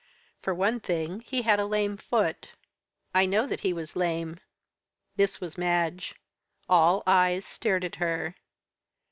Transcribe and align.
For 0.41 0.51
one 0.55 0.79
thing, 0.79 1.19
he 1.19 1.43
had 1.43 1.59
a 1.59 1.65
lame 1.67 1.95
foot" 1.95 2.47
"I 3.13 3.27
know 3.27 3.45
that 3.45 3.59
he 3.59 3.71
was 3.71 3.95
lame." 3.95 4.39
This 5.15 5.39
was 5.39 5.59
Madge; 5.59 6.15
all 6.67 7.03
eyes 7.05 7.45
stared 7.45 7.85
at 7.85 7.97
her. 7.97 8.33